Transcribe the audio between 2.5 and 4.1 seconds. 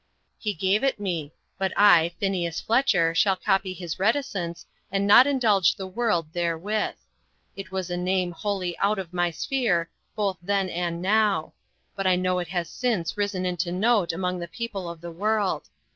Fletcher, shall copy his